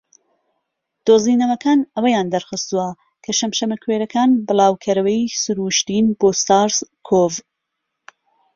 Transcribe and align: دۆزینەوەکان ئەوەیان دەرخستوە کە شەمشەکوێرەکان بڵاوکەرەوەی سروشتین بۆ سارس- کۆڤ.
دۆزینەوەکان 1.05 1.79
ئەوەیان 1.95 2.27
دەرخستوە 2.33 2.87
کە 3.23 3.31
شەمشەکوێرەکان 3.37 4.29
بڵاوکەرەوەی 4.47 5.23
سروشتین 5.41 6.05
بۆ 6.19 6.29
سارس- 6.45 6.87
کۆڤ. 7.07 7.33